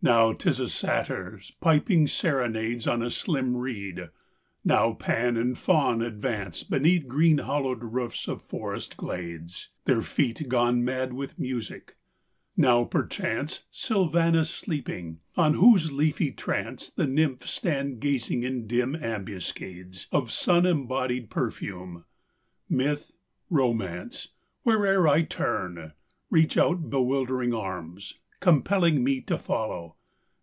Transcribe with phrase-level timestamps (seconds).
[0.00, 4.10] IV Now 'tis a Satyr piping serenades On a slim reed.
[4.64, 10.84] Now Pan and Faun advance Beneath green hollowed roofs of forest glades, Their feet gone
[10.84, 11.96] mad with music:
[12.56, 20.06] now, perchance, Sylvanus sleeping, on whose leafy trance The Nymphs stand gazing in dim ambuscades
[20.12, 22.04] Of sun embodied perfume.
[22.68, 23.10] Myth,
[23.50, 24.28] Romance,
[24.62, 25.92] Where'er I turn,
[26.30, 29.96] reach out bewildering arms, Compelling me to follow.